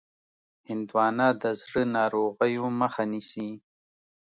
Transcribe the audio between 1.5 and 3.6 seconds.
زړه ناروغیو مخه نیسي.